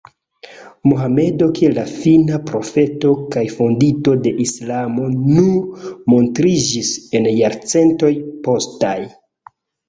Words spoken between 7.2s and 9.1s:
en jarcentoj postaj.